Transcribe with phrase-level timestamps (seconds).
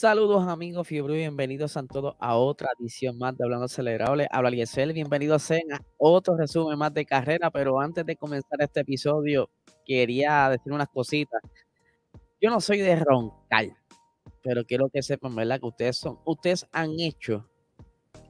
[0.00, 4.26] Saludos amigos Fiebre, bienvenidos a todos a otra edición más de Hablando Acelerable.
[4.30, 5.58] Habla Liesel, bienvenidos a
[5.98, 9.50] otro resumen más de carrera, pero antes de comenzar este episodio
[9.84, 11.42] quería decir unas cositas.
[12.40, 13.76] Yo no soy de roncar,
[14.42, 15.60] pero quiero que sepan, ¿verdad?
[15.60, 17.46] Que ustedes son, ustedes han hecho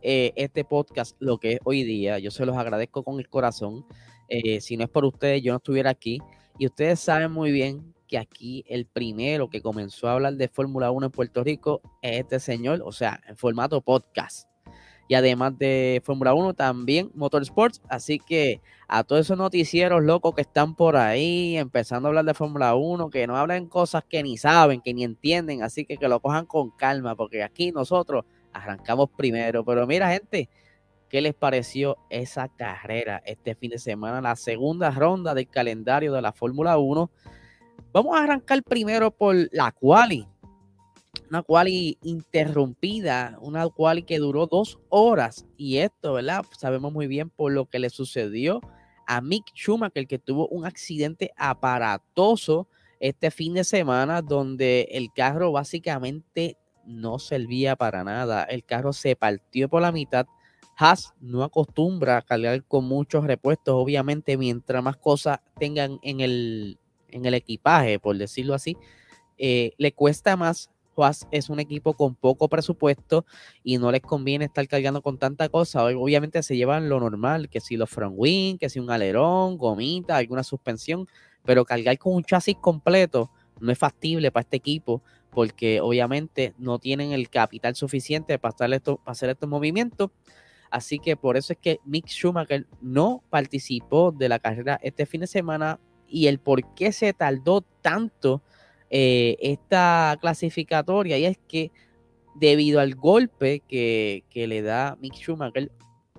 [0.03, 2.19] eh, este podcast lo que es hoy día.
[2.19, 3.87] Yo se los agradezco con el corazón.
[4.27, 6.19] Eh, si no es por ustedes, yo no estuviera aquí.
[6.59, 10.91] Y ustedes saben muy bien que aquí el primero que comenzó a hablar de Fórmula
[10.91, 14.49] 1 en Puerto Rico es este señor, o sea, en formato podcast.
[15.09, 17.83] Y además de Fórmula 1, también Motorsports.
[17.89, 22.35] Así que a todos esos noticieros locos que están por ahí, empezando a hablar de
[22.35, 25.63] Fórmula 1, que no hablan cosas que ni saben, que ni entienden.
[25.63, 29.65] Así que que lo cojan con calma, porque aquí nosotros arrancamos primero.
[29.65, 30.49] Pero mira, gente,
[31.09, 34.21] ¿qué les pareció esa carrera este fin de semana?
[34.21, 37.11] La segunda ronda del calendario de la Fórmula 1
[37.93, 40.27] Vamos a arrancar primero por la quali.
[41.29, 45.47] Una quali interrumpida, una quali que duró dos horas.
[45.57, 46.45] Y esto, ¿verdad?
[46.59, 48.61] Sabemos muy bien por lo que le sucedió
[49.07, 52.69] a Mick Schumacher, que tuvo un accidente aparatoso
[53.01, 58.45] este fin de semana, donde el carro básicamente no servía para nada.
[58.45, 60.27] El carro se partió por la mitad.
[60.77, 66.80] Haas no acostumbra a cargar con muchos repuestos, obviamente, mientras más cosas tengan en el,
[67.13, 68.77] en el equipaje, por decirlo así,
[69.39, 70.71] eh, le cuesta más.
[70.97, 73.25] Haas es un equipo con poco presupuesto
[73.65, 75.85] y no les conviene estar cargando con tanta cosa.
[75.85, 80.17] Obviamente se llevan lo normal, que si los front wing, que si un alerón, gomita,
[80.17, 81.09] alguna suspensión,
[81.45, 83.31] pero cargar con un chasis completo
[83.61, 88.55] no es factible para este equipo porque obviamente no tienen el capital suficiente para
[89.07, 90.11] hacer estos movimientos.
[90.71, 95.21] Así que por eso es que Mick Schumacher no participó de la carrera este fin
[95.21, 95.81] de semana
[96.11, 98.43] y el por qué se tardó tanto
[98.91, 101.17] eh, esta clasificatoria.
[101.19, 101.71] Y es que
[102.35, 105.71] debido al golpe que, le da Mick Schumacher,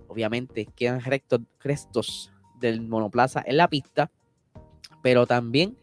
[0.07, 4.11] obviamente quedan rectos, restos del monoplaza en la pista,
[5.01, 5.77] pero también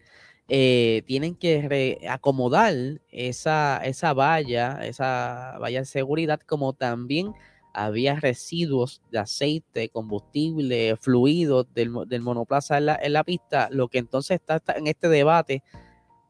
[0.49, 2.75] eh, tienen que acomodar
[3.11, 7.35] esa, esa valla, esa valla de seguridad, como también
[7.73, 11.91] había residuos de aceite, combustible, fluidos del,
[12.21, 15.63] monoplaza en la, pista, lo que entonces está, en este debate,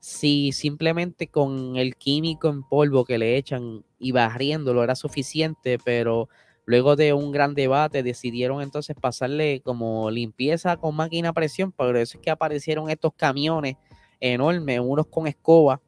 [0.00, 6.28] si simplemente con el químico en polvo que le echan y barriéndolo era suficiente, pero
[6.64, 11.96] luego de un gran debate decidieron entonces pasarle como limpieza con máquina a presión, por
[11.96, 13.76] eso es que aparecieron estos camiones
[14.20, 15.80] enormes, unos con escoba,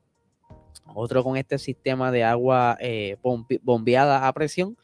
[0.95, 3.17] otro con este sistema de agua eh,
[3.63, 4.77] bombeada a presión,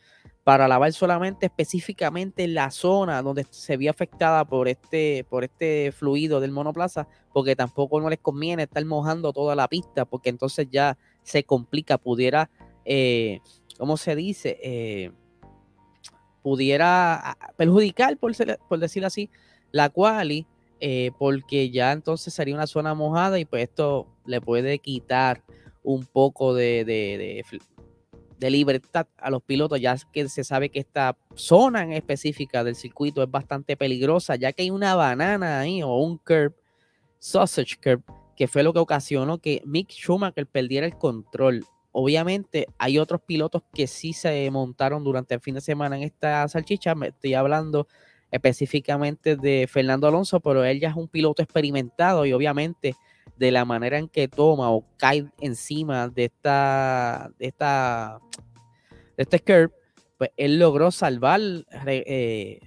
[0.47, 6.39] para lavar solamente específicamente la zona donde se vio afectada por este, por este fluido
[6.39, 10.97] del monoplaza, porque tampoco no les conviene estar mojando toda la pista, porque entonces ya
[11.25, 12.49] se complica, pudiera,
[12.85, 13.41] eh,
[13.77, 14.57] ¿cómo se dice?
[14.63, 15.11] Eh,
[16.43, 18.31] pudiera perjudicar, por,
[18.69, 19.29] por decirlo así,
[19.73, 20.47] la quali,
[20.79, 25.43] eh, porque ya entonces sería una zona mojada y pues esto le puede quitar
[25.83, 26.85] un poco de
[28.41, 33.23] libertad a los pilotos, ya que se sabe que esta zona en específica del circuito
[33.23, 36.55] es bastante peligrosa, ya que hay una banana ahí o un curb,
[37.19, 38.03] sausage curb,
[38.37, 41.65] que fue lo que ocasionó que Mick Schumacher perdiera el control.
[41.93, 46.47] Obviamente hay otros pilotos que sí se montaron durante el fin de semana en esta
[46.47, 47.89] salchicha, me estoy hablando
[48.31, 52.95] específicamente de Fernando Alonso, pero él ya es un piloto experimentado y obviamente
[53.39, 58.21] de la manera en que toma o cae encima de esta, de esta,
[59.17, 59.71] de este curve,
[60.19, 61.41] pues él logró salvar,
[61.87, 62.61] eh,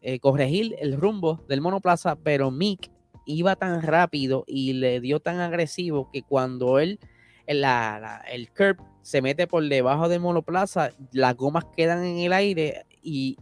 [0.00, 2.90] eh, corregir el rumbo del monoplaza, pero Mick
[3.26, 6.98] iba tan rápido y le dio tan agresivo que cuando él,
[7.46, 13.36] el curve se mete por debajo del monoplaza, las gomas quedan en el aire y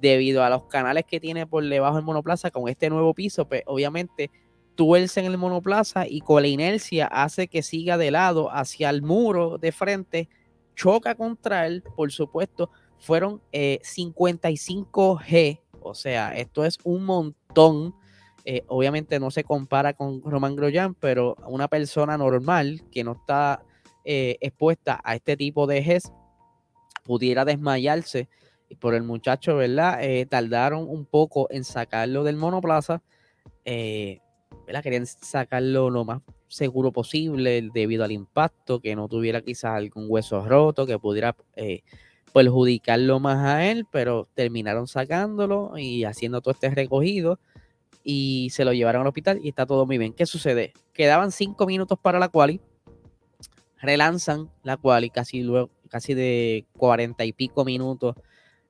[0.00, 3.62] debido a los canales que tiene por debajo del monoplaza con este nuevo piso, pues
[3.66, 4.30] obviamente
[4.80, 9.02] tuerce en el monoplaza y con la inercia hace que siga de lado hacia el
[9.02, 10.30] muro de frente,
[10.74, 17.94] choca contra él, por supuesto, fueron 55 eh, G, o sea, esto es un montón.
[18.46, 23.62] Eh, obviamente no se compara con Roman Grosjean, pero una persona normal que no está
[24.06, 26.10] eh, expuesta a este tipo de Gs
[27.04, 28.30] pudiera desmayarse
[28.70, 30.00] y por el muchacho, ¿verdad?
[30.30, 33.02] tardaron un poco en sacarlo del monoplaza.
[34.82, 40.44] Querían sacarlo lo más seguro posible debido al impacto, que no tuviera quizás algún hueso
[40.46, 41.82] roto, que pudiera eh,
[42.32, 47.38] perjudicarlo más a él, pero terminaron sacándolo y haciendo todo este recogido
[48.02, 50.12] y se lo llevaron al hospital y está todo muy bien.
[50.12, 50.72] ¿Qué sucede?
[50.92, 52.60] Quedaban cinco minutos para la quali.
[53.80, 58.14] relanzan la cual y casi luego, casi de cuarenta y pico minutos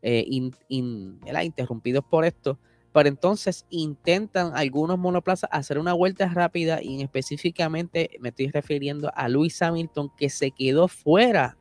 [0.03, 0.25] eh,
[0.69, 2.59] interrumpidos por esto.
[2.93, 9.29] Pero entonces intentan algunos monoplazas hacer una vuelta rápida y específicamente me estoy refiriendo a
[9.29, 11.57] Luis Hamilton que se quedó fuera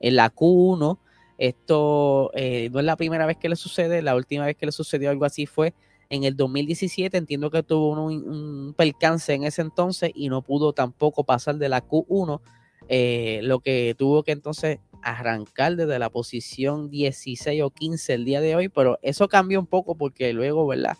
[0.00, 0.98] en la Q1.
[1.38, 4.72] Esto eh, no es la primera vez que le sucede, la última vez que le
[4.72, 5.74] sucedió algo así fue
[6.10, 7.16] en el 2017.
[7.16, 11.82] Entiendo que tuvo un, percance en ese entonces y no pudo tampoco pasar de la
[11.82, 12.40] Q1,
[12.88, 14.80] eh, lo que tuvo que entonces
[15.12, 19.66] arrancar desde la posición 16 o 15 el día de hoy, pero eso cambió un
[19.66, 20.96] poco porque luego, ¿verdad?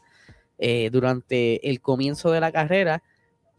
[0.59, 3.03] Eh, durante el comienzo de la carrera,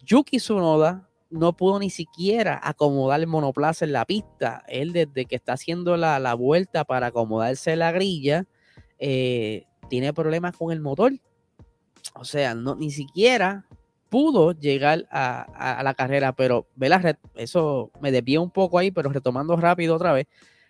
[0.04, 4.64] Yuki Tsunoda no pudo ni siquiera acomodar el monoplaza en la pista.
[4.68, 8.46] Él desde que está haciendo la, vuelta para acomodarse la grilla,
[9.00, 11.14] eh, tiene problemas con el motor.
[12.14, 13.66] O sea, no, ni siquiera
[14.16, 17.20] pudo llegar a, la carrera, pero ¿verdad?
[17.36, 20.26] eso me un poco ahí, pero retomando rápido otra vez,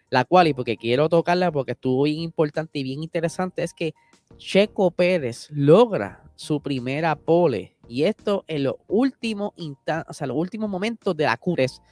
[0.09, 3.93] la cual, y porque quiero tocarla porque estuvo bien importante y bien interesante, es que
[4.37, 11.15] Checo Pérez logra su primera pole, y esto en los últimos o los últimos momentos
[11.15, 11.83] de la Cures.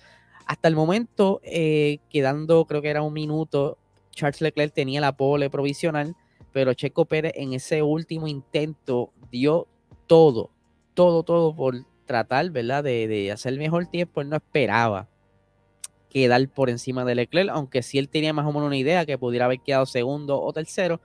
[0.47, 3.77] Hasta el momento, eh, quedando creo que era un minuto,
[4.09, 6.15] Charles Leclerc tenía la pole provisional,
[6.51, 9.67] pero Checo Pérez en ese último intento dio
[10.07, 10.49] todo,
[10.93, 11.75] todo, todo por
[12.05, 12.83] tratar, ¿verdad?
[12.83, 15.07] De, de hacer mejor tiempo, él no esperaba
[16.09, 19.17] quedar por encima de Leclerc, aunque sí él tenía más o menos una idea que
[19.17, 21.01] pudiera haber quedado segundo o tercero,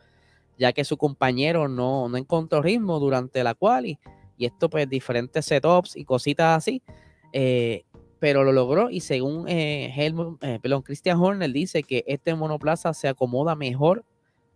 [0.59, 3.99] ya que su compañero no, no encontró ritmo durante la quali,
[4.37, 6.83] y esto pues diferentes setups y cositas así,
[7.33, 7.85] eh,
[8.19, 12.93] pero lo logró y según eh, Helmut, eh, perdón, Christian Horner dice que este monoplaza
[12.93, 14.05] se acomoda mejor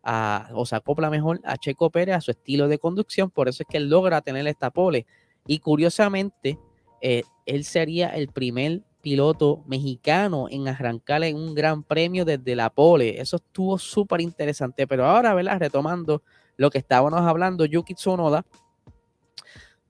[0.03, 3.63] a, o se acopla mejor a Checo Pérez, a su estilo de conducción, por eso
[3.63, 5.07] es que él logra tener esta pole.
[5.47, 6.59] Y curiosamente,
[7.01, 12.71] eh, él sería el primer piloto mexicano en arrancar en un gran premio desde la
[12.71, 13.21] pole.
[13.21, 14.87] Eso estuvo súper interesante.
[14.87, 15.59] Pero ahora, ¿verdad?
[15.59, 16.23] Retomando
[16.57, 18.45] lo que estábamos hablando, Yuki Tsunoda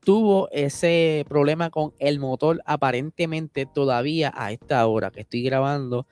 [0.04, 6.06] tuvo ese problema con el motor aparentemente todavía a esta hora que estoy grabando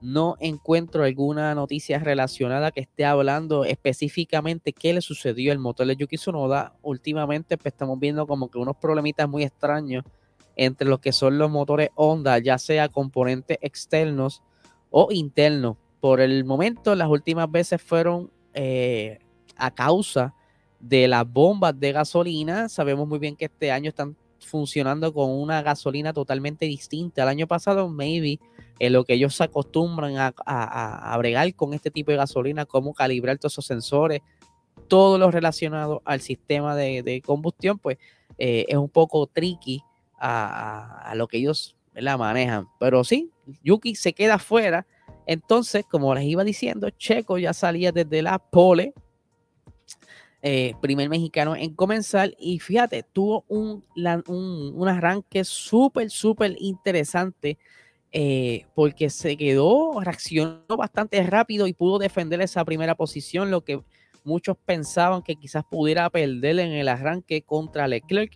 [0.00, 5.96] no encuentro alguna noticia relacionada que esté hablando específicamente qué le sucedió al motor de
[5.96, 6.74] Yuki Tsunoda.
[6.82, 10.04] Últimamente pues, estamos viendo como que unos problemitas muy extraños
[10.54, 14.42] entre los que son los motores Honda, ya sea componentes externos
[14.90, 15.76] o internos.
[16.00, 19.18] Por el momento, las últimas veces fueron eh,
[19.56, 20.34] a causa
[20.80, 22.68] de las bombas de gasolina.
[22.68, 27.22] Sabemos muy bien que este año están funcionando con una gasolina totalmente distinta.
[27.22, 28.38] El año pasado, maybe,
[28.78, 32.94] en lo que ellos se acostumbran a, a, bregar con este tipo de gasolina, cómo
[32.94, 34.22] calibrar todos esos sensores,
[34.88, 37.98] todo lo relacionado al sistema de, combustión, pues
[38.38, 39.82] eh, es un poco tricky
[40.18, 42.68] a, lo que ellos la manejan.
[42.78, 43.30] Pero sí,
[43.62, 44.86] Yuki se queda fuera.
[45.26, 48.94] Entonces, como les iba diciendo, Checo ya salía desde la pole
[50.48, 52.32] eh, primer mexicano en comenzar.
[52.38, 53.84] Y fíjate, tuvo un,
[54.28, 57.58] un, arranque súper, súper interesante.
[58.12, 63.82] Eh, porque se quedó, reaccionó bastante rápido y pudo defender esa primera posición, lo que
[64.22, 68.32] muchos pensaban que quizás pudiera perder en el arranque contra Leclerc,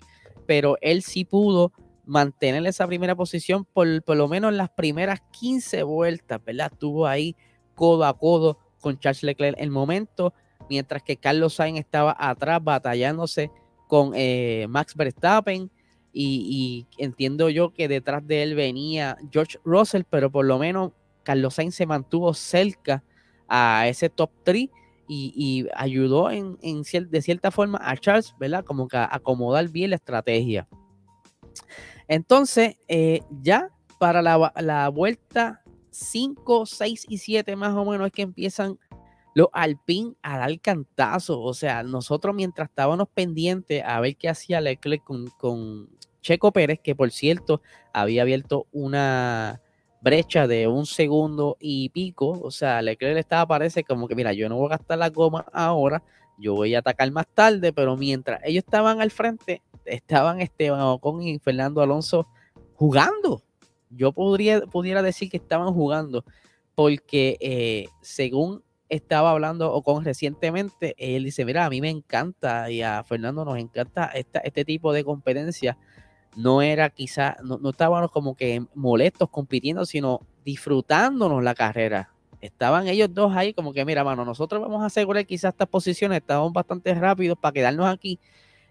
[0.46, 1.72] pero él sí pudo
[2.04, 6.72] mantener esa primera posición por, por lo menos las primeras 15 vueltas, ¿verdad?
[6.72, 7.36] Estuvo ahí
[7.76, 9.56] codo a codo con Charles Leclerc.
[9.58, 10.34] El momento
[10.70, 13.50] mientras que Carlos Sainz estaba atrás batallándose
[13.88, 15.68] con eh, Max Verstappen.
[16.12, 21.54] Y, entiendo yo que detrás de él venía George Russell, pero por lo menos Carlos
[21.54, 23.04] Sainz se mantuvo cerca
[23.48, 24.68] a ese top 3
[25.08, 28.64] y, ayudó en, de cierta forma a Charles, ¿verdad?
[28.64, 30.68] Como que a acomodar bien la estrategia.
[32.06, 38.12] Entonces, eh, ya para la, la vuelta 5, 6 y 7 más o menos es
[38.12, 38.78] que empiezan
[39.34, 41.40] los Alpine a dar cantazo.
[41.40, 45.88] O sea, nosotros mientras estábamos pendientes a ver qué hacía Leclerc con,
[46.20, 47.62] Checo Pérez, que por cierto
[47.94, 49.62] había abierto una
[50.02, 52.40] brecha de un segundo y pico.
[52.42, 55.46] O sea, Leclerc estaba, parece como que, mira, yo no voy a gastar la goma
[55.52, 56.02] ahora,
[56.38, 61.22] yo voy a atacar más tarde, pero mientras ellos estaban al frente, estaban Esteban Ocon
[61.22, 62.26] y Fernando Alonso
[62.74, 63.42] jugando.
[63.90, 66.24] Yo podría, pudiera decir que estaban jugando,
[66.74, 72.70] porque eh, según estaba hablando o con recientemente, él dice, mira, a mí me encanta
[72.70, 75.78] y a Fernando nos encanta esta, este tipo de competencia.
[76.36, 82.12] No era quizá, no, no estábamos como que molestos compitiendo, sino disfrutándonos la carrera.
[82.40, 86.18] Estaban ellos dos ahí como que, mira, mano, nosotros vamos a asegurar quizás estas posiciones,
[86.18, 88.18] estábamos bastante rápidos para quedarnos aquí.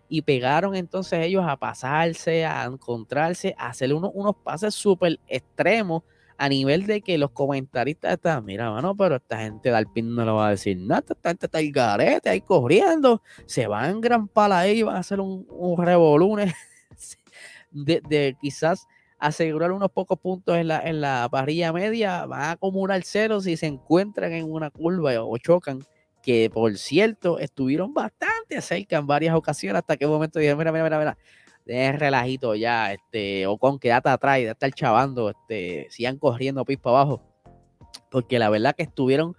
[0.10, 6.04] Y pegaron entonces ellos a pasarse, a encontrarse, a hacer unos, unos pases súper extremos
[6.40, 10.24] a nivel de que los comentaristas están, mira, mano, pero esta gente de Alpine no
[10.24, 14.30] le va a decir nada, esta gente está el garete ahí corriendo, se van gran
[14.30, 15.86] pala ahí, van a hacer un, un
[17.72, 18.88] de, de, quizás
[19.20, 23.58] asegurar unos pocos puntos en la, en la parrilla media, van a acumular cero si
[23.58, 25.84] se encuentran en una curva o chocan,
[26.24, 30.72] que por cierto estuvieron bastante cerca en varias ocasiones hasta que un momento dije, mira,
[30.72, 31.18] mira, mira, mira,
[31.74, 36.90] de relajito ya, este, o con quédate atrás de estar chavando, este, sigan corriendo pispa
[36.90, 37.22] abajo.
[38.10, 39.36] Porque la verdad que estuvieron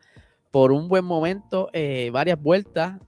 [0.50, 3.00] por un buen momento, eh, varias vueltas,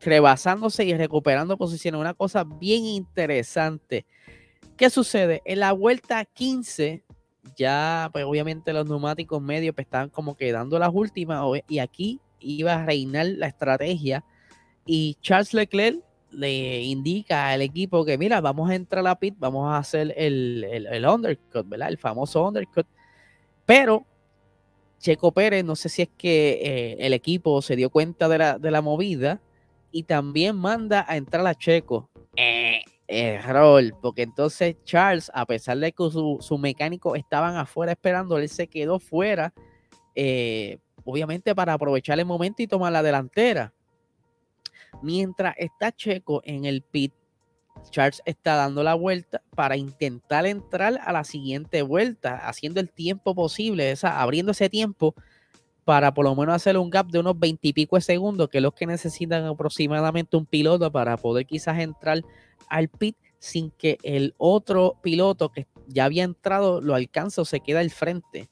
[0.00, 2.00] rebasándose y recuperando posiciones.
[2.00, 4.06] Una cosa bien interesante.
[4.76, 5.42] ¿Qué sucede?
[5.44, 7.04] En la vuelta 15,
[7.56, 12.74] ya, pues obviamente los neumáticos medios pues, estaban como quedando las últimas, y aquí iba
[12.74, 14.24] a reinar la estrategia.
[14.86, 19.34] Y Charles Leclerc le indica al equipo que, mira, vamos a entrar a la pit,
[19.38, 21.88] vamos a hacer el, el, undercut, ¿verdad?
[21.88, 22.86] El famoso undercut.
[23.66, 24.04] Pero
[24.98, 28.58] Checo Pérez, no sé si es que eh, el equipo se dio cuenta de la,
[28.58, 29.40] de la, movida
[29.90, 32.08] y también manda a entrar a Checo.
[32.36, 38.38] Eh, error, porque entonces Charles, a pesar de que su, su mecánico estaban afuera esperando,
[38.38, 39.52] él se quedó fuera,
[40.14, 43.72] eh, obviamente para aprovechar el momento y tomar la delantera.
[45.00, 47.12] Mientras está Checo en el pit,
[47.90, 53.34] Charles está dando la vuelta para intentar entrar a la siguiente vuelta, haciendo el tiempo
[53.34, 55.14] posible, esa, abriendo ese tiempo
[55.84, 58.58] para por lo menos hacer un gap de unos 20 y pico de segundos, que
[58.58, 62.22] es lo que necesitan aproximadamente un piloto para poder quizás entrar
[62.68, 67.60] al pit sin que el otro piloto que ya había entrado lo alcance o se
[67.60, 68.48] queda al frente.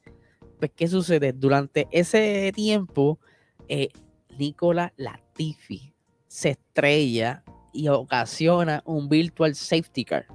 [0.58, 1.32] Pues, ¿qué sucede?
[1.32, 3.20] Durante ese tiempo,
[3.68, 3.90] eh,
[4.36, 5.94] Nicola Latifi
[6.30, 10.26] se estrella y ocasiona un virtual safety car.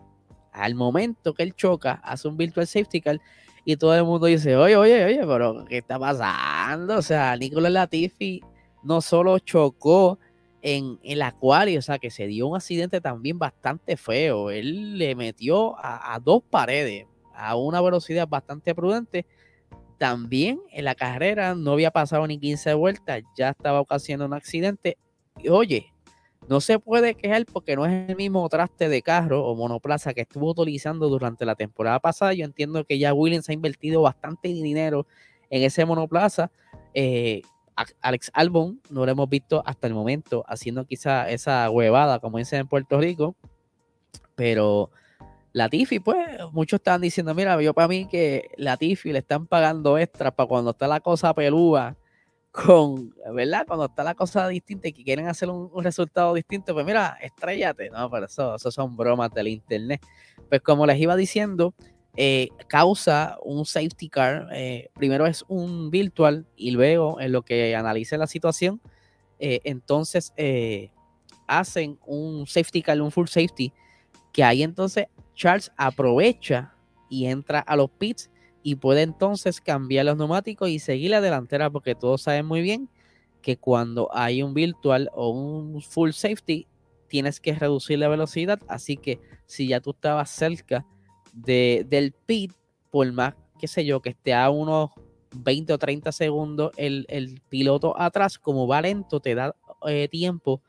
[0.52, 3.22] Al momento que él choca, hace un virtual safety car
[3.64, 6.98] y todo el mundo dice, oye, oye, oye, pero ¿qué está pasando?
[6.98, 8.42] O sea, Nicolás Latifi
[8.84, 10.20] no solo chocó
[10.62, 14.52] en el acuario, o sea, que se dio un accidente también bastante feo.
[14.52, 19.26] Él le metió a, a dos paredes a una velocidad bastante prudente.
[19.98, 24.98] También en la carrera no había pasado ni 15 vueltas, ya estaba ocasionando un accidente
[25.50, 25.94] oye,
[26.48, 30.22] no se puede quejar porque no es el mismo traste de carro o monoplaza que
[30.22, 32.34] estuvo utilizando durante la temporada pasada.
[32.34, 35.08] Yo entiendo que ya Williams ha invertido bastante dinero
[35.50, 36.52] en ese monoplaza.
[36.94, 37.42] Eh,
[38.02, 42.62] Alex Albon no lo hemos visto hasta el momento haciendo quizá esa huevada, como dicen
[42.62, 43.36] en Puerto Rico.
[44.36, 44.92] Pero
[45.52, 46.18] Latifi, pues,
[46.52, 50.72] muchos están diciendo, mira, yo para mí que Latifi le están pagando extra para cuando
[50.72, 51.98] está la cosa pelúa
[52.56, 53.66] con, ¿verdad?
[53.68, 57.90] Cuando está la cosa distinta y que quieren hacer un, resultado distinto, pues mira, estrellate,
[57.90, 58.10] ¿no?
[58.10, 60.02] Pero eso, eso son bromas del internet.
[60.48, 61.74] Pues como les iba diciendo,
[62.16, 67.76] eh, causa un safety car, eh, primero es un virtual y luego en lo que
[67.76, 68.82] analice la situación,
[69.38, 70.32] eh, entonces
[71.48, 73.74] hacen un safety car, un full safety,
[74.32, 76.74] que ahí entonces Charles aprovecha
[77.10, 78.30] y entra a los pits
[78.66, 82.90] y puede entonces cambiar los neumáticos y seguir la delantera porque todos saben muy bien
[83.44, 86.66] que cuando hay un virtual o un full safety
[87.08, 90.84] tienes que reducir la velocidad, así que si ya tú estabas cerca
[91.32, 92.54] de, del pit,
[92.90, 94.90] por más, qué sé yo, que esté a unos
[95.36, 99.56] 20 o 30 segundos el, piloto atrás, como va lento, te da
[99.86, 100.64] eh, tiempo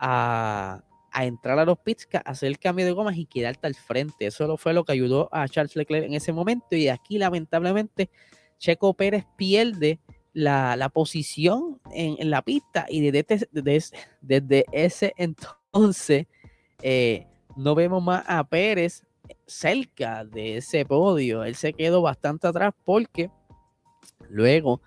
[0.00, 0.82] a,
[1.16, 4.26] a entrar a los pits, hacer el cambio de gomas y quedarte al frente.
[4.26, 6.76] Eso fue lo que ayudó a Charles Leclerc en ese momento.
[6.76, 8.10] Y aquí, lamentablemente,
[8.58, 9.98] Checo Pérez pierde
[10.34, 12.84] la, posición en, la pista.
[12.90, 16.26] Y desde, desde, desde ese entonces
[16.82, 19.02] eh, no vemos más a Pérez
[19.46, 21.44] cerca de ese podio.
[21.44, 23.30] Él se quedó bastante atrás porque
[24.28, 24.82] luego,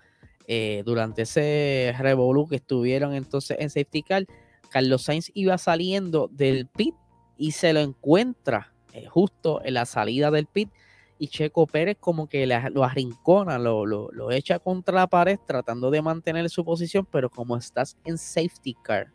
[0.46, 4.26] eh, durante ese revolú que estuvieron entonces en safety car,
[4.70, 6.94] Carlos Sainz iba saliendo del pit
[7.36, 10.70] y se lo encuentra eh, justo en la salida del pit
[11.18, 16.00] y Checo Pérez como que lo arrincona, lo, lo, echa contra la pared tratando de
[16.00, 19.12] mantener su posición, pero como estás en safety car,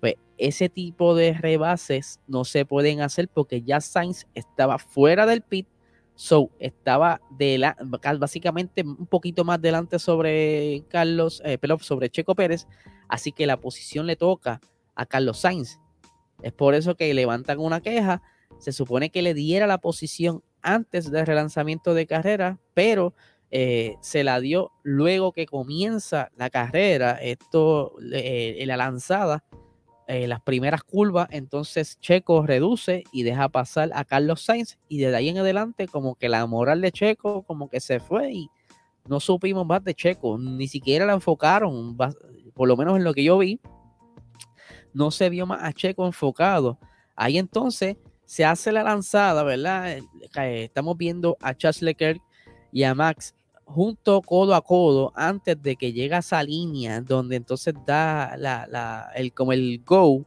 [0.00, 5.42] pues ese tipo de rebases no se pueden hacer porque ya Sainz estaba fuera del
[5.42, 5.68] pit,
[6.16, 7.76] so estaba de la,
[8.18, 12.66] básicamente un poquito más delante sobre Carlos, eh, sobre Checo Pérez,
[13.08, 14.60] así que la posición le toca
[14.94, 15.78] a Carlos Sainz.
[16.42, 18.22] Es por eso que levantan una queja.
[18.58, 23.14] Se supone que le diera la posición antes del relanzamiento de carrera, pero
[23.50, 27.12] eh, se la dio luego que comienza la carrera.
[27.12, 29.44] Esto, en la lanzada,
[30.06, 35.16] eh, las primeras curvas, entonces Checo reduce y deja pasar a Carlos Sainz y desde
[35.16, 38.50] ahí en adelante como que la moral de Checo como que se fue y
[39.08, 43.24] no supimos más de Checo, ni siquiera la enfocaron, por lo menos en lo que
[43.24, 43.60] yo vi,
[44.94, 46.78] no se vio más a Checo enfocado.
[47.14, 49.92] Ahí entonces se hace la lanzada, ¿verdad?
[49.92, 50.02] Eh,
[50.36, 52.22] eh, estamos viendo a Charles Leclerc
[52.72, 53.34] y a Max
[53.64, 59.10] junto codo a codo antes de que llegue a esa línea donde entonces da la,
[59.14, 60.24] el, como el go,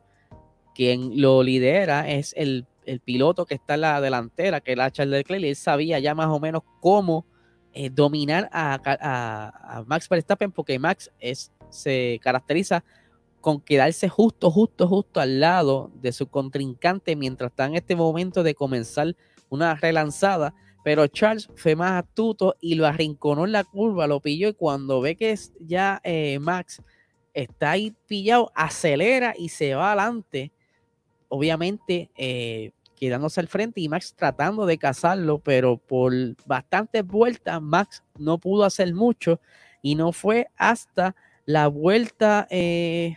[0.73, 2.65] quien lo lidera es el,
[3.03, 6.15] piloto que está en la delantera, que es la Charles Leclerc, y él sabía ya
[6.15, 7.25] más o menos cómo
[7.73, 12.85] eh, dominar a, Max Verstappen, porque Max es, se caracteriza
[13.47, 18.43] con quedarse justo, justo, justo al lado de su contrincante mientras está en este momento
[18.43, 19.15] de comenzar
[19.47, 24.49] una relanzada pero Charles fue más astuto y lo arrinconó en la curva, lo pilló
[24.49, 26.83] y cuando ve que ya eh, Max
[27.33, 30.51] está ahí pillado, acelera y se va adelante.
[31.29, 36.11] Obviamente eh, quedándose al frente y Max tratando de cazarlo, pero por
[36.45, 39.39] bastantes vueltas Max no pudo hacer mucho
[39.81, 41.15] y no fue hasta
[41.47, 43.15] la vuelta, eh,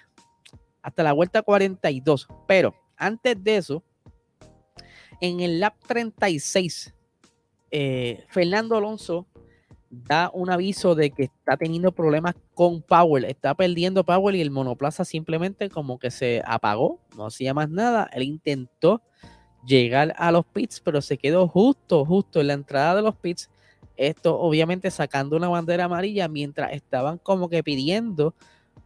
[0.83, 2.29] hasta la vuelta 42.
[2.47, 3.83] Pero antes de eso,
[5.21, 6.95] en el lap 36,
[7.71, 9.27] eh, Fernando Alonso
[9.91, 14.51] da un aviso de que está teniendo problemas con Powell, está perdiendo Powell y el
[14.51, 18.09] monoplaza simplemente como que se apagó, no hacía más nada.
[18.13, 19.03] Él intentó
[19.67, 23.51] llegar a los pits, pero se quedó justo, justo en la entrada de los pits.
[23.97, 28.35] Esto obviamente sacando una bandera amarilla mientras estaban como que pidiendo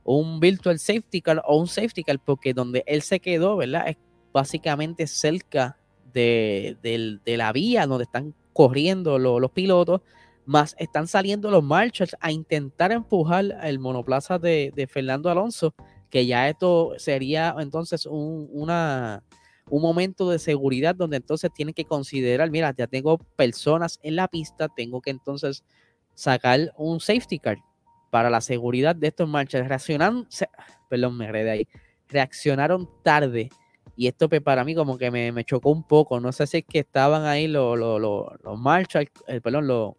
[0.04, 3.88] un virtual safety car o un safety car, porque donde él se quedó, ¿verdad?
[3.88, 3.96] Es
[4.32, 5.78] básicamente cerca
[6.12, 10.00] de, de la vía donde están corriendo los pilotos,
[10.46, 15.74] más están saliendo los marchers a intentar empujar el monoplaza de, Fernando Alonso,
[16.10, 19.22] que ya esto sería entonces un, una,
[19.68, 24.28] un momento de seguridad donde entonces tienen que considerar, mira, ya tengo personas en la
[24.28, 25.64] pista, tengo que entonces
[26.14, 27.58] sacar un safety car
[28.14, 29.66] para la seguridad de estos marchers.
[29.66, 30.28] Reaccionaron,
[30.88, 31.68] perdón, me de ahí,
[32.08, 33.50] reaccionaron tarde
[33.96, 36.20] y esto pues, para mí como que me, chocó un poco.
[36.20, 38.60] No sé si es que estaban ahí los, los, los, los
[39.26, 39.94] eh, perdón, los,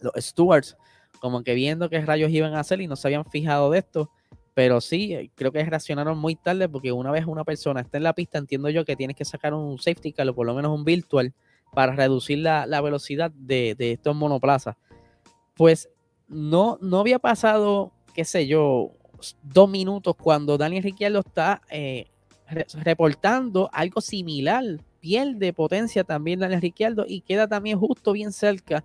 [0.00, 0.76] los stewards,
[1.20, 4.10] como que viendo qué rayos iban a hacer y no se habían fijado de esto.
[4.52, 8.02] Pero sí, eh, creo que reaccionaron muy tarde porque una vez una persona está en
[8.02, 10.76] la pista, entiendo yo que tienes que sacar un safety car o por lo menos
[10.76, 11.32] un virtual
[11.72, 14.74] para reducir la, velocidad de, estos monoplazas.
[15.54, 15.88] Pues
[16.30, 18.92] no, no había pasado, qué sé yo,
[19.42, 22.08] dos minutos cuando Daniel Ricciardo está eh,
[22.74, 24.64] reportando algo similar.
[25.00, 28.84] Pierde potencia también Daniel Ricciardo y queda también justo bien cerca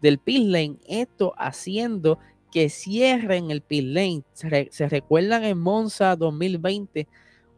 [0.00, 0.76] del pit lane.
[0.86, 2.18] Esto haciendo
[2.52, 4.22] que cierren el pit lane.
[4.32, 7.08] Se, recuerdan en Monza 2020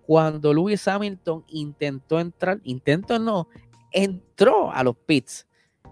[0.07, 3.49] cuando Lewis Hamilton intentó entrar, intentó no,
[3.92, 5.45] entró a los pits.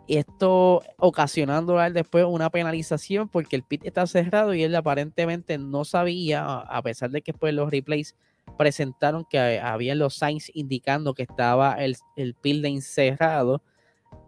[0.06, 5.56] Esto ocasionando a él después una penalización porque el pit está cerrado y él aparentemente
[5.56, 8.14] no sabía, a pesar de que después los replays
[8.58, 13.62] presentaron que había los signs indicando que estaba el, el pit cerrado,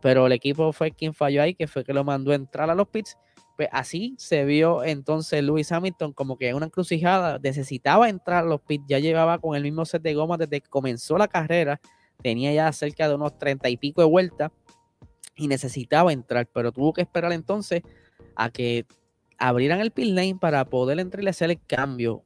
[0.00, 2.74] pero el equipo fue quien falló ahí, que fue que lo mandó a entrar a
[2.74, 3.18] los pits.
[3.56, 8.46] Pues así se vio entonces Lewis Hamilton como que en una encrucijada, necesitaba entrar a
[8.46, 11.80] los pits, ya llevaba con el mismo set de goma desde que comenzó la carrera,
[12.22, 14.50] tenía ya cerca de unos treinta y pico de vueltas
[15.36, 17.82] y necesitaba entrar, pero tuvo que esperar entonces
[18.34, 18.86] a que
[19.38, 22.22] abrieran el pit lane para poder entrar y hacer el cambio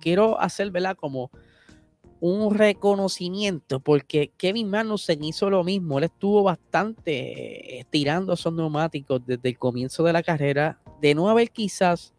[0.00, 0.72] quiero hacer.
[0.96, 1.30] Como
[2.20, 9.24] un reconocimiento, porque Kevin Magnussen hizo lo mismo, él estuvo bastante eh, tirando esos neumáticos
[9.24, 12.12] desde el comienzo de la carrera, de no haber quizás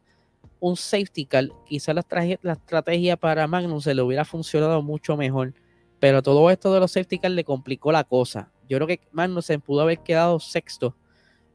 [0.59, 2.05] un safety car, quizás la,
[2.41, 5.53] la estrategia para Magnussen le hubiera funcionado mucho mejor,
[5.99, 8.51] pero todo esto de los safety car le complicó la cosa.
[8.71, 10.95] Yo creo que Magnussen pudo haber quedado sexto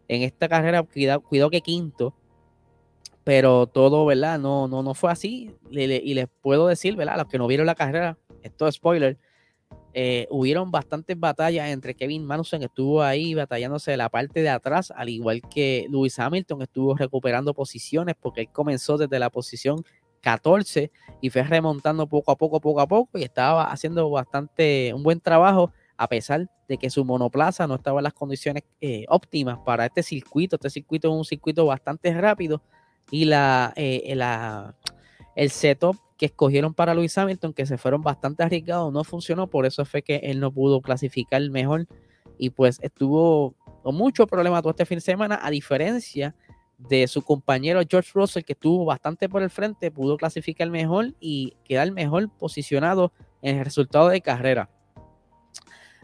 [0.06, 2.14] en esta carrera, cuidado, que quinto,
[3.24, 4.38] pero todo, ¿verdad?
[4.38, 5.50] No, no, no fue así.
[5.70, 7.14] y les puedo decir, ¿verdad?
[7.14, 9.16] A los que no vieron la carrera, esto es spoiler,
[9.94, 14.50] eh, hubieron bastantes batallas entre Kevin Magnussen, que estuvo ahí batallándose de la parte de
[14.50, 19.82] atrás, al igual que Lewis Hamilton estuvo recuperando posiciones, porque él comenzó desde la posición
[20.20, 20.90] 14
[21.22, 25.18] y fue remontando poco a poco, poco a poco, y estaba haciendo bastante, un buen
[25.18, 29.86] trabajo, a pesar de que su monoplaza no estaba en las condiciones eh, óptimas para
[29.86, 30.56] este circuito.
[30.56, 32.62] Este circuito es un circuito bastante rápido
[33.10, 34.16] y la, eh,
[35.34, 39.66] el setup que escogieron para Luis Hamilton, que se fueron bastante arriesgados, no funcionó, por
[39.66, 41.86] eso fue que él no pudo clasificar mejor
[42.38, 46.34] y pues estuvo con mucho problema todo este fin de semana, a diferencia
[46.78, 51.54] de su compañero George Russell, que estuvo bastante por el frente, pudo clasificar mejor y
[51.64, 54.70] quedar mejor posicionado en el resultado de carrera.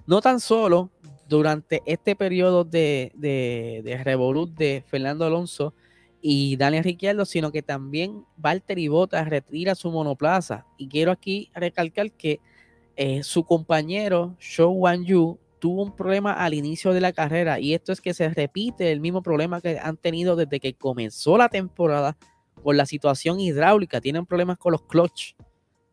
[0.06, 0.90] No tan solo
[1.28, 5.74] durante este periodo de, de, de Revolut de Fernando Alonso
[6.20, 10.66] y Daniel Ricciardo, sino que también Valtteri Bottas retira su monoplaza.
[10.78, 12.40] Y quiero aquí recalcar que
[12.96, 17.72] eh, su compañero Shou Wan Yu tuvo un problema al inicio de la carrera y
[17.72, 21.48] esto es que se repite el mismo problema que han tenido desde que comenzó la
[21.48, 22.16] temporada
[22.62, 24.00] con la situación hidráulica.
[24.00, 25.34] Tienen problemas con los clutch.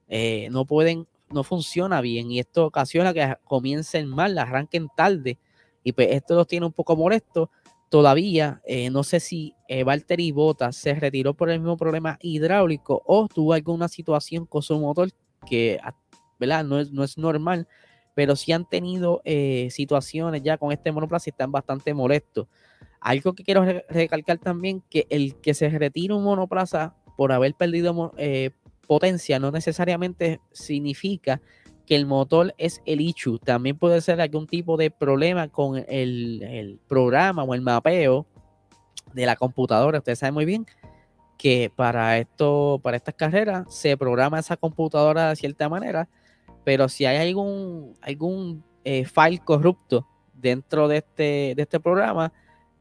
[0.07, 5.37] Eh, no pueden, no funciona bien y esto ocasiona que comiencen mal, arranquen tarde
[5.83, 7.49] y pues esto los tiene un poco molesto.
[7.89, 13.01] Todavía eh, no sé si eh, Valtteri Bottas se retiró por el mismo problema hidráulico
[13.05, 15.09] o tuvo alguna situación con su motor
[15.47, 15.79] que,
[16.39, 16.63] ¿verdad?
[16.63, 17.67] No es, no es normal
[18.19, 22.47] pero sí han tenido eh, situaciones ya con este monoplaza y están bastante molestos.
[22.99, 28.13] Algo que quiero recalcar también, que el que se retire un monoplaza por haber perdido
[28.17, 28.51] eh,
[28.89, 31.39] potencia no necesariamente significa
[31.85, 33.37] que el motor es el issue.
[33.37, 38.25] También puede ser algún tipo de problema con el, el programa o el mapeo
[39.13, 39.99] de la computadora.
[39.99, 40.65] Ustedes saben muy bien
[41.37, 46.09] que para esto, para estas carreras, se programa esa computadora de cierta manera
[46.63, 52.31] pero si hay algún, algún eh, file corrupto dentro de este, de este programa,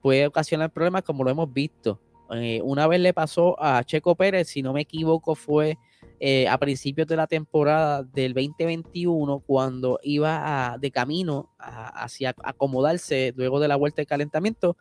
[0.01, 2.01] puede ocasionar problemas como lo hemos visto.
[2.33, 5.79] Eh, una vez le pasó a Checo Pérez, si no me equivoco, fue
[6.21, 13.61] eh, a principios de la temporada del 2021, cuando iba de camino hacia acomodarse luego
[13.61, 14.77] de la vuelta de calentamiento,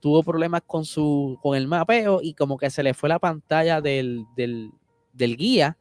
[0.00, 3.80] tuvo problemas con, su, con el mapeo y como que se le fue la pantalla
[3.80, 5.76] del, del, guía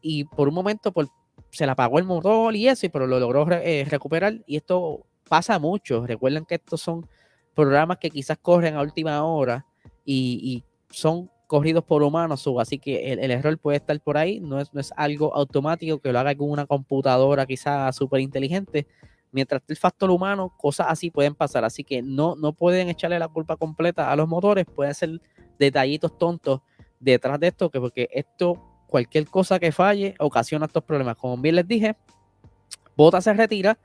[0.00, 1.08] y por un momento, por
[1.50, 4.40] se le apagó el motor y eso, pero lo logró eh, recuperar.
[4.46, 6.06] Y esto pasa mucho.
[6.06, 7.06] Recuerden que estos son
[7.54, 9.66] programas que quizás corren a última hora
[10.04, 14.72] y, son corridos por humanos, así que el, error puede estar por ahí, no es,
[14.72, 18.86] no es algo automático que lo haga con una computadora quizás súper inteligente.
[19.32, 23.28] Mientras el factor humano, cosas así pueden pasar, así que no, no pueden echarle la
[23.28, 25.20] culpa completa a los motores, pueden ser
[25.58, 26.62] detallitos tontos
[26.98, 31.16] detrás de esto, que porque esto cualquier cosa que falle ocasiona estos problemas.
[31.16, 31.96] Como bien les dije,
[32.96, 33.78] Bota se retira.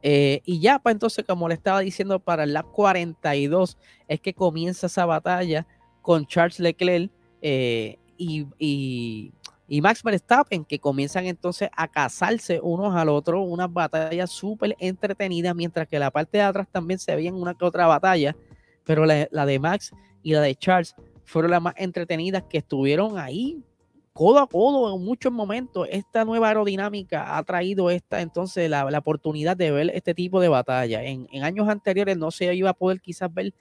[0.00, 3.76] Eh, y ya, pues entonces, como le estaba diciendo, para el lap 42
[4.08, 5.66] es que comienza esa batalla
[6.02, 7.10] con Charles Leclerc
[7.40, 14.26] eh, y, y, Max Verstappen, que comienzan entonces a casarse unos al otro, una batalla
[14.26, 18.36] súper entretenida, mientras que la parte de atrás también se veían una que otra batalla,
[18.84, 23.18] pero la, la de Max y la de Charles fueron las más entretenidas que estuvieron
[23.18, 23.64] ahí
[24.12, 25.88] codo a codo en muchos momentos.
[25.90, 31.02] Esta nueva aerodinámica ha traído esta entonces la, oportunidad de ver este tipo de batalla.
[31.02, 33.54] En, años anteriores no se iba a poder quizás ver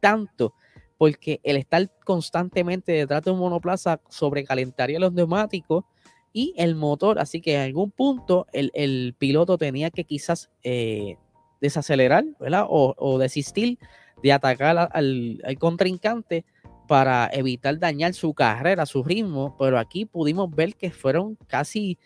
[0.00, 0.54] tanto,
[0.98, 5.84] porque el estar constantemente detrás de un monoplaza sobrecalentaría los neumáticos
[6.32, 7.18] y el motor.
[7.18, 11.16] Así que en algún punto el, piloto tenía que quizás eh,
[11.60, 12.66] desacelerar ¿verdad?
[12.68, 13.78] O, desistir
[14.22, 16.44] de atacar al, contrincante
[16.88, 21.98] para evitar dañar su carrera, su ritmo, pero aquí pudimos ver que fueron casi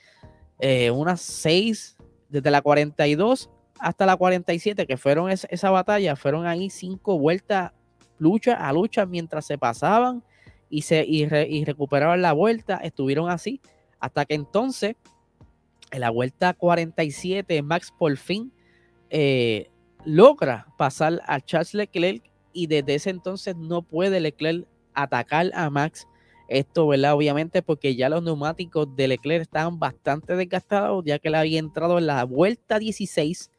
[0.58, 1.96] eh, unas seis,
[2.28, 3.50] desde la 42
[3.80, 7.72] hasta la 47, que fueron esa batalla, fueron ahí cinco vueltas,
[8.20, 10.22] lucha a lucha, mientras se pasaban
[10.68, 11.26] y, se, y,
[11.64, 13.60] recuperaban la vuelta, estuvieron así,
[13.98, 14.94] hasta que entonces,
[15.90, 18.52] en la vuelta 47, Max por fin
[19.08, 19.68] eh,
[20.04, 26.06] logra pasar a Charles Leclerc y desde ese entonces no puede Leclerc atacar a Max.
[26.48, 27.14] Esto, ¿verdad?
[27.14, 31.98] Obviamente porque ya los neumáticos de Leclerc estaban bastante desgastados, ya que le había entrado
[31.98, 33.50] en la vuelta 16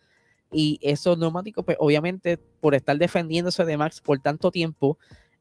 [0.51, 4.97] y esos neumáticos, pues obviamente por estar defendiéndose de Max por tanto tiempo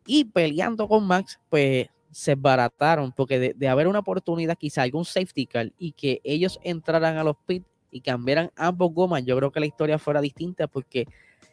[0.07, 5.47] y peleando con Max, pues se barataron, porque de, haber una oportunidad, quizá algún safety
[5.47, 9.61] car y que ellos entraran a los pits y cambiaran ambos gomas, yo creo que
[9.61, 11.07] la historia fuera distinta porque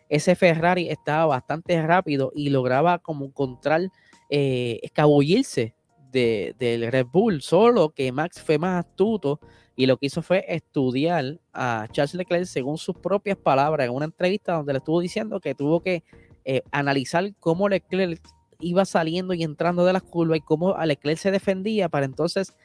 [0.10, 3.82] ese Ferrari estaba bastante rápido y lograba como encontrar
[4.30, 5.74] eh, escabullirse
[6.12, 9.40] del Red Bull, solo que Max fue más astuto
[9.78, 14.06] y lo que hizo fue estudiar a Charles Leclerc según sus propias palabras en una
[14.06, 16.04] entrevista donde le estuvo diciendo que tuvo que
[16.46, 18.20] eh, analizar cómo Leclerc
[18.60, 22.56] iba saliendo y entrando de las curvas y cómo Leclerc se defendía para entonces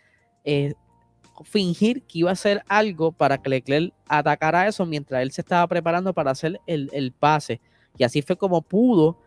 [0.44, 0.72] eh,
[1.44, 5.66] fingir que iba a hacer algo para que Leclerc atacara eso mientras él se estaba
[5.66, 7.60] preparando para hacer el, el pase.
[7.98, 9.18] Y así fue como pudo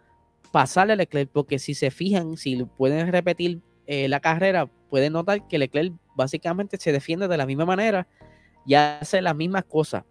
[0.52, 5.48] pasarle a Leclerc, porque si se fijan, si pueden repetir eh, la carrera, pueden notar
[5.48, 8.08] que Leclerc básicamente se defiende de la misma manera
[8.66, 10.04] y hace las mismas cosas.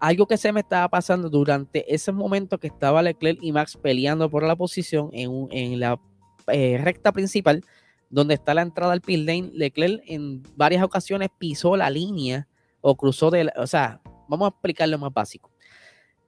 [0.00, 4.30] Algo que se me estaba pasando durante ese momento que estaba Leclerc y Max peleando
[4.30, 6.00] por la posición en, la
[6.48, 7.64] eh, recta principal,
[8.10, 12.46] donde está la entrada al pit lane, Leclerc en varias ocasiones pisó la línea
[12.80, 15.50] o cruzó o sea, vamos a explicarlo más básico.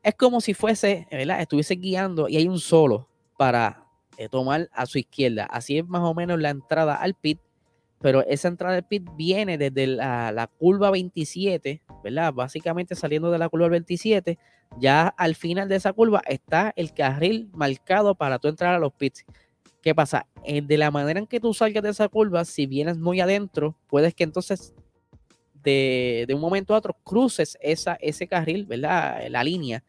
[0.02, 1.06] Es como si fuese.
[1.10, 3.79] Estuviese guiando y hay un solo para
[4.28, 5.44] tomar a su izquierda.
[5.44, 7.38] Así es más o menos la entrada al pit,
[8.00, 12.32] pero esa entrada al pit viene desde la, la curva 27, ¿verdad?
[12.32, 14.38] Básicamente saliendo de la curva 27,
[14.78, 18.92] ya al final de esa curva está el carril marcado para tú entrar a los
[18.92, 19.24] pits.
[19.82, 20.26] ¿Qué pasa?
[20.44, 23.76] Eh, de la manera en que tú salgas de esa curva, si vienes muy adentro,
[23.88, 24.74] puedes que entonces
[25.62, 29.22] de, un momento a otro cruces esa, ese carril, ¿verdad?
[29.28, 29.82] La línea.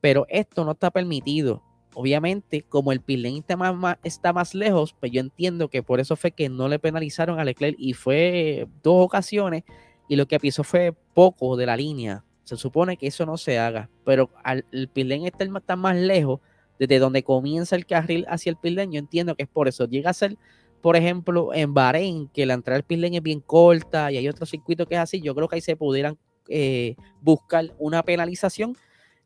[0.00, 1.62] Pero esto no está permitido.
[1.98, 6.14] Obviamente, como el pit está más, está más lejos, pues yo entiendo que por eso
[6.14, 9.64] fue que no le penalizaron a Leclerc y fue dos ocasiones
[10.06, 12.22] y lo que pisó fue poco de la línea.
[12.44, 16.40] Se supone que eso no se haga, pero al, el pit está, más lejos,
[16.78, 19.86] desde donde comienza el carril hacia el pit yo entiendo que es por eso.
[19.86, 20.36] Llega a ser,
[20.82, 24.44] por ejemplo, en Bahrein, que la entrada al pit es bien corta y hay otro
[24.44, 26.18] circuito que es así, yo creo que ahí se pudieran
[26.50, 28.76] eh, buscar una penalización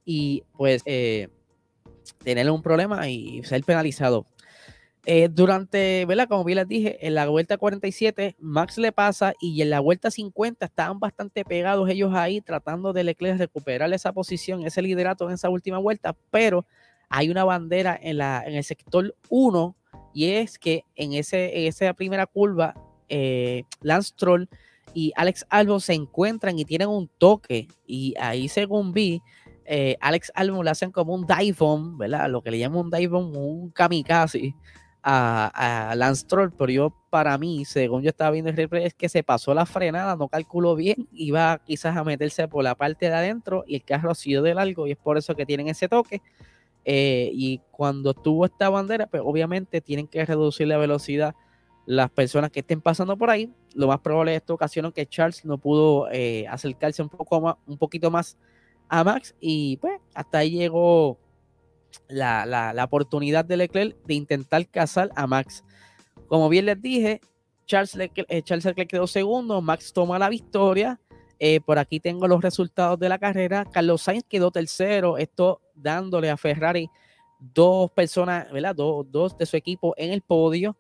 [0.05, 1.31] y pues eh,
[2.19, 4.27] tener un problema y ser penalizado.
[5.07, 6.29] Eh, durante, ¿verdad?
[6.29, 10.11] Como bien les dije, en la vuelta 47, Max le pasa y en la vuelta
[10.11, 15.35] 50 estaban bastante pegados ellos ahí tratando de Leclerc recuperar esa posición, ese liderato en
[15.35, 16.67] esa última vuelta, pero
[17.09, 19.75] hay una bandera en, la, en el sector 1
[20.13, 22.75] y es que en, ese, esa primera curva,
[23.09, 24.49] eh, Lance Troll
[24.93, 29.23] y Alex Albon se encuentran y tienen un toque y ahí según vi,
[29.73, 32.29] eh, Alex Albon le hacen como un dive bomb, ¿verdad?
[32.29, 34.57] Lo que le llaman un dive bomb, un kamikaze
[35.01, 39.09] a, Lance Troll, pero yo para mí, según yo estaba viendo el replay, es que
[39.09, 43.15] se pasó la frenada, no calculó bien, iba quizás a meterse por la parte de
[43.15, 46.21] adentro y el carro sido de largo y es por eso que tienen ese toque.
[46.85, 51.37] Eh, y cuando tuvo esta bandera, pues obviamente tienen que reducir la velocidad
[51.87, 53.53] las personas que estén pasando por ahí.
[53.75, 57.55] Lo más probable es esta ocasión que Charles no pudo eh, acercarse un, poco más,
[57.69, 58.37] un poquito más
[58.91, 61.19] a Max y pues hasta ahí llegó
[62.09, 65.65] la, la, oportunidad de Leclerc de intentar cazar a Max.
[66.27, 67.21] Como bien les dije,
[67.67, 71.01] Charles Leclerc, eh, Charles quedó segundo, Max toma la victoria
[71.43, 73.65] eh, por aquí tengo los resultados de la carrera.
[73.65, 76.91] Carlos Sainz quedó tercero, esto dándole a Ferrari
[77.39, 78.75] dos personas, ¿verdad?
[78.77, 80.77] Dos, de su equipo en el podio.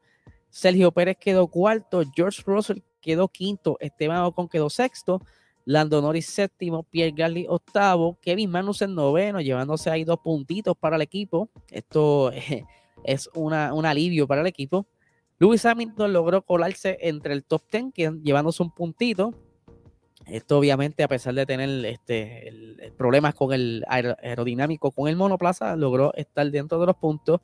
[0.50, 5.22] Sergio Pérez quedó cuarto, George Russell quedó quinto, Esteban Ocon quedó sexto,
[5.64, 11.02] Lando Norris séptimo, Pierre Gasly octavo, Kevin Magnussen noveno, llevándose ahí dos puntitos para el
[11.02, 11.48] equipo.
[11.70, 12.32] Esto
[13.04, 14.86] es una, un alivio para el equipo.
[15.38, 19.34] Lewis Hamilton logró colarse entre el top ten, llevándose un puntito.
[20.26, 26.12] Esto obviamente a pesar de tener este, problemas con el aerodinámico con el monoplaza, logró
[26.14, 27.40] estar dentro de los puntos.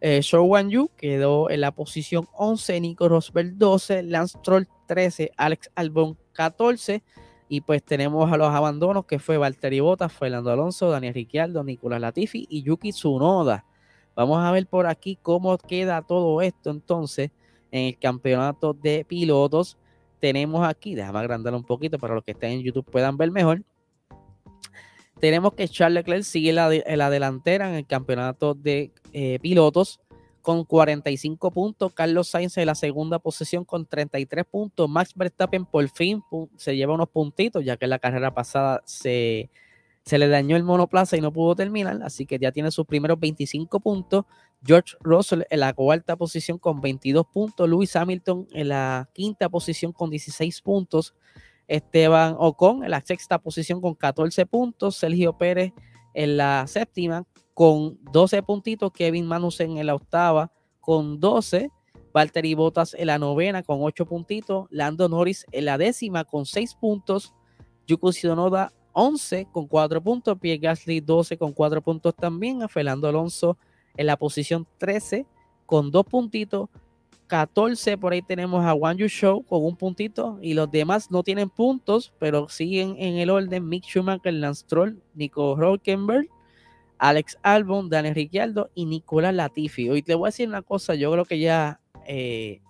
[0.00, 5.32] Eh, Shou Wan Yu quedó en la posición 11, Nico Rosberg 12, Lance Troll 13,
[5.36, 7.02] Alex Albon 14.
[7.48, 12.00] Y pues tenemos a los abandonos que fue Valtteri Bottas, Fernando Alonso, Daniel Ricciardo, Nicolás
[12.00, 13.64] Latifi y Yuki Tsunoda.
[14.14, 17.30] Vamos a ver por aquí cómo queda todo esto entonces
[17.70, 19.76] en el campeonato de pilotos
[20.20, 23.62] tenemos aquí, déjame agrandar un poquito para los que estén en YouTube puedan ver mejor.
[25.20, 30.00] Tenemos que Charles Leclerc sigue en la, delantera en el campeonato de eh, pilotos
[30.46, 31.92] con 45 puntos.
[31.92, 34.88] Carlos Sainz en la segunda posición con 33 puntos.
[34.88, 36.22] Max Verstappen por fin
[36.56, 39.50] se lleva unos puntitos, ya que en la carrera pasada se,
[40.04, 43.18] se le dañó el monoplaza y no pudo terminar, así que ya tiene sus primeros
[43.18, 44.24] 25 puntos.
[44.64, 49.90] George Russell en la cuarta posición con 22 puntos, Lewis Hamilton en la quinta posición
[49.90, 51.16] con 16 puntos,
[51.66, 55.72] Esteban Ocon en la sexta posición con 14 puntos, Sergio Pérez
[56.16, 57.24] en la séptima
[57.54, 60.50] con 12 puntitos, Kevin Magnussen en la octava
[60.80, 61.70] con 12,
[62.12, 66.74] Valtteri Bottas en la novena con 8 puntitos, Lando Norris en la décima con 6
[66.76, 67.34] puntos,
[67.86, 73.08] Yuki Tsunoda 11 con 4 puntos, Pierre Gasly 12 con 4 puntos también, a Fernando
[73.08, 73.58] Alonso
[73.96, 75.26] en la posición 13
[75.66, 76.70] con 2 puntitos,
[77.26, 81.22] 14 por ahí tenemos a One You Show con un puntito y los demás no
[81.22, 86.28] tienen puntos, pero siguen en el orden Mick Schumacher, Lance Stroll, Nico Rockenberg,
[86.98, 89.90] Alex Albon, Daniel Ricciardo y Nicolás Latifi.
[89.90, 92.60] Hoy te voy a decir una cosa, yo creo que ya eh,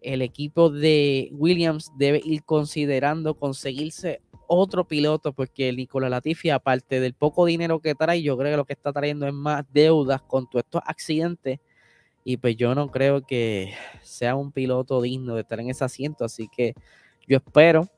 [0.00, 7.14] el equipo de Williams debe ir considerando conseguirse otro piloto, porque Nicolás Latifi, aparte del
[7.14, 10.48] poco dinero que trae, yo creo que lo que está trayendo es más deudas con
[10.48, 11.60] todos estos accidentes.
[12.24, 16.24] Y pues yo no creo que sea un piloto digno de estar en ese asiento.
[16.24, 16.74] Así que
[17.26, 17.88] yo espero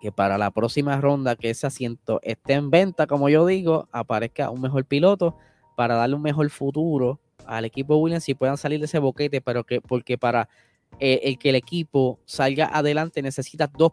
[0.00, 4.50] que para la próxima ronda que ese asiento esté en venta, como yo digo, aparezca
[4.50, 5.36] un mejor piloto
[5.76, 9.64] para darle un mejor futuro al equipo Williams y puedan salir de ese boquete, pero
[9.64, 10.48] que, porque para
[10.98, 13.92] eh, el que el equipo salga adelante necesita dos,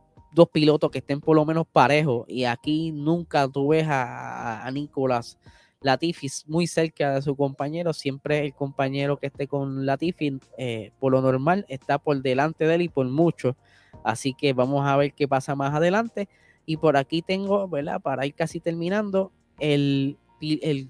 [0.52, 2.26] pilotos que estén por lo menos parejos.
[2.28, 5.38] Y aquí nunca tú ves a, a Nicolás
[5.82, 7.94] Latifi muy cerca de su compañero.
[7.94, 12.76] Siempre el compañero que esté con Latifi, eh, por lo normal, está por delante de
[12.76, 13.56] él y por mucho.
[14.04, 16.28] Así que vamos a ver qué pasa más adelante.
[16.66, 18.02] Y por aquí tengo, ¿verdad?
[18.02, 20.90] Para ir casi terminando, el, el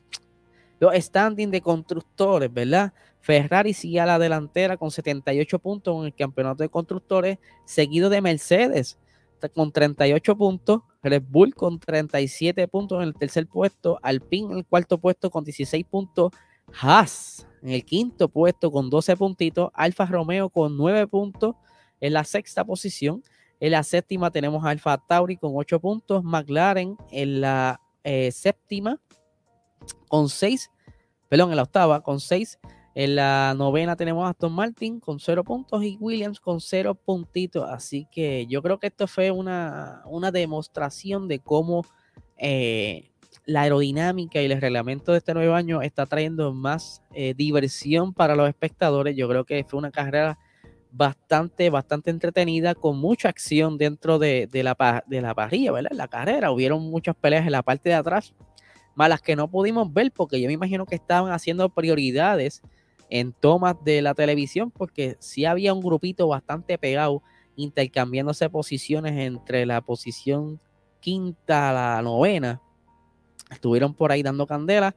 [0.79, 2.93] los standings de constructores, ¿verdad?
[3.19, 8.21] Ferrari sigue a la delantera con 78 puntos en el campeonato de constructores, seguido de
[8.21, 8.97] Mercedes
[9.53, 14.65] con 38 puntos, Red Bull con 37 puntos en el tercer puesto, Alpine en el
[14.65, 16.31] cuarto puesto con 16 puntos,
[16.81, 21.55] Haas en el quinto puesto con 12 puntitos, Alfa Romeo con 9 puntos
[21.99, 23.23] en la sexta posición,
[23.59, 28.99] en la séptima tenemos a Alfa Tauri con 8 puntos, McLaren en la eh, séptima
[30.07, 30.69] con 6,
[31.29, 32.59] perdón, en la octava con 6.
[32.99, 37.69] En la novena tenemos a Aston Martin con 0 puntos y Williams con 0 puntitos.
[37.69, 41.85] Así que yo creo que esto fue una, una demostración de cómo
[42.37, 43.11] eh,
[43.45, 48.35] la aerodinámica y el reglamento de este nuevo año está trayendo más eh, diversión para
[48.35, 49.15] los espectadores.
[49.15, 50.39] Yo creo que fue una carrera
[50.89, 55.91] bastante, bastante entretenida, con mucha acción dentro de, de, la, de la parrilla, ¿verdad?
[55.93, 58.33] La carrera, hubieron muchas peleas en la parte de atrás
[58.95, 62.63] malas que no pudimos ver porque yo me imagino que estaban haciendo prioridades
[63.09, 67.21] en tomas de la televisión porque sí había un grupito bastante pegado
[67.55, 70.59] intercambiándose posiciones entre la posición
[70.99, 72.61] quinta a la novena.
[73.49, 74.95] Estuvieron por ahí dando candela,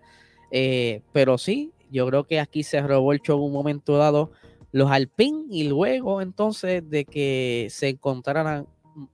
[0.51, 4.33] eh, pero sí, yo creo que aquí se robó el show un momento dado
[4.73, 8.67] los Alpine y luego entonces de que se encontraran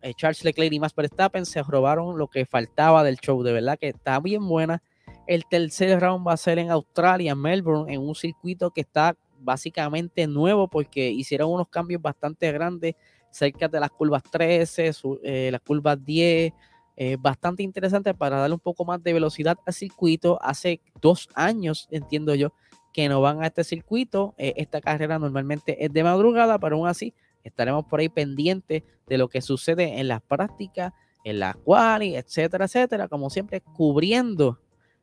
[0.03, 3.43] eh, Charles Leclerc y Max Verstappen se robaron lo que faltaba del show.
[3.43, 4.83] De verdad que está bien buena.
[5.27, 10.27] El tercer round va a ser en Australia, Melbourne, en un circuito que está básicamente
[10.27, 12.95] nuevo porque hicieron unos cambios bastante grandes
[13.31, 16.53] cerca de las curvas 13, eh, las curvas 10.
[16.99, 20.39] Eh, bastante interesante para darle un poco más de velocidad al circuito.
[20.41, 22.53] Hace dos años, entiendo yo,
[22.93, 24.35] que no van a este circuito.
[24.39, 27.13] esta carrera normalmente es de madrugada, pero aún así
[27.47, 32.65] Estaremos por ahí pendientes de lo que sucede en las prácticas, en las cuales, etcétera,
[32.65, 34.59] etcétera, como siempre, cubriendo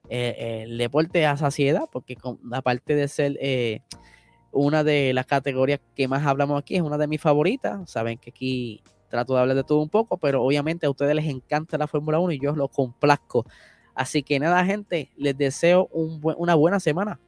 [0.09, 2.17] eh, el deporte a saciedad, porque
[2.51, 3.81] aparte de ser eh,
[4.51, 7.89] una de las categorías que más hablamos aquí, es una de mis favoritas.
[7.89, 11.27] Saben que aquí trato de hablar de todo un poco, pero obviamente a ustedes les
[11.27, 13.45] encanta la Fórmula 1 y yo los complazco.
[13.95, 17.19] Así que nada, gente, les deseo una buena semana.